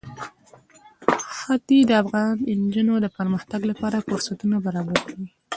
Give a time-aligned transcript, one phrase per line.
[1.35, 5.23] ښتې د افغان نجونو د پرمختګ لپاره فرصتونه برابروي.